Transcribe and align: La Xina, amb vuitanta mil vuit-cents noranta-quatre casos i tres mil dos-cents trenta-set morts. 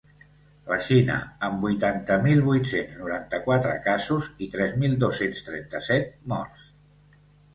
La 0.69 0.77
Xina, 0.85 1.15
amb 1.47 1.65
vuitanta 1.65 2.15
mil 2.23 2.39
vuit-cents 2.47 2.95
noranta-quatre 3.01 3.75
casos 3.89 4.29
i 4.45 4.49
tres 4.55 4.73
mil 4.85 4.95
dos-cents 5.03 5.43
trenta-set 5.51 6.09
morts. 6.33 6.65